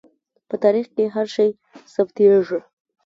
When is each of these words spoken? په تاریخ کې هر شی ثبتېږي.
په 0.47 0.55
تاریخ 0.63 0.87
کې 0.95 1.05
هر 1.15 1.27
شی 1.35 1.49
ثبتېږي. 1.93 2.59